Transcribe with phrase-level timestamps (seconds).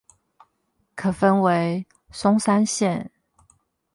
[0.95, 3.11] 可分為松山線